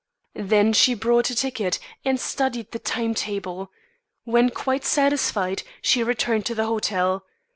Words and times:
Then 0.33 0.73
she 0.73 0.95
bought 0.95 1.29
a 1.29 1.35
ticket, 1.35 1.77
and 2.03 2.19
studied 2.19 2.71
the 2.71 2.79
time 2.79 3.13
table. 3.13 3.69
When 4.23 4.49
quite 4.49 4.83
satisfied, 4.83 5.61
she 5.79 6.03
returned 6.03 6.47
to 6.47 6.55
the 6.55 6.65
hotel. 6.65 7.23